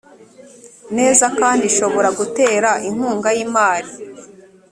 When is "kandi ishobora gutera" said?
1.39-2.69